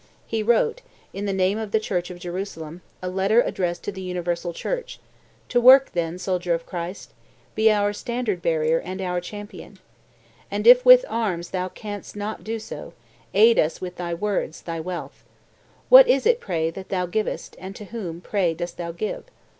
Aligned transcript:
He 0.25 0.41
wrote, 0.41 0.81
in 1.13 1.25
the 1.27 1.31
name 1.31 1.59
of 1.59 1.69
the 1.69 1.79
Church 1.79 2.09
of 2.09 2.17
Jerusalem, 2.17 2.81
a 3.03 3.07
letter 3.07 3.39
addressed 3.39 3.83
to 3.83 3.91
the 3.91 4.01
universal 4.01 4.51
Church: 4.51 4.99
"To 5.49 5.61
work, 5.61 5.91
then, 5.93 6.17
soldier 6.17 6.55
of 6.55 6.65
Christ! 6.65 7.13
Be 7.53 7.71
our 7.71 7.93
standard 7.93 8.41
bearer 8.41 8.79
and 8.81 8.99
our 8.99 9.21
champion! 9.21 9.77
And 10.49 10.65
if 10.65 10.83
with 10.83 11.05
arms 11.07 11.51
thou 11.51 11.69
canst 11.69 12.15
not 12.15 12.43
do 12.43 12.57
so, 12.57 12.93
aid 13.35 13.59
us 13.59 13.79
with 13.79 13.97
thy 13.97 14.15
words, 14.15 14.63
thy 14.63 14.79
wealth. 14.79 15.23
What 15.87 16.07
is 16.07 16.25
it, 16.25 16.39
pray, 16.39 16.71
that 16.71 16.89
thou 16.89 17.05
givest, 17.05 17.55
and 17.59 17.75
to 17.75 17.85
whom, 17.85 18.21
pray, 18.21 18.55
dost 18.55 18.77
thou 18.77 18.91
give? 18.91 19.25